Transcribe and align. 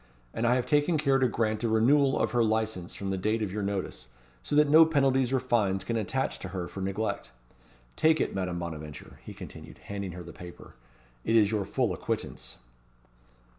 And 0.33 0.47
I 0.47 0.55
have 0.55 0.65
taken 0.65 0.97
care 0.97 1.19
to 1.19 1.27
grant 1.27 1.63
a 1.63 1.69
renewal 1.69 2.17
of 2.17 2.31
her 2.31 2.43
licence 2.43 2.95
from 2.95 3.11
the 3.11 3.19
date 3.19 3.43
of 3.43 3.51
your 3.51 3.61
notice; 3.61 4.07
so 4.41 4.55
that 4.55 4.67
no 4.67 4.83
penalties 4.83 5.31
or 5.31 5.39
fines 5.39 5.83
can 5.83 5.95
attach 5.95 6.39
to 6.39 6.47
her 6.47 6.67
for 6.67 6.81
neglect. 6.81 7.29
Take 7.95 8.19
it, 8.19 8.33
Madame 8.33 8.57
Bonaventure," 8.57 9.19
he 9.23 9.35
continued, 9.35 9.77
handing 9.77 10.13
her 10.13 10.23
the 10.23 10.33
paper. 10.33 10.73
"It 11.23 11.35
is 11.35 11.51
your 11.51 11.65
full 11.65 11.93
acquittance." 11.93 12.57